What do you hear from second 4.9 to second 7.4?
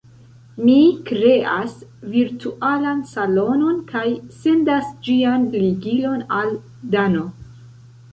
ĝian ligilon al Dano.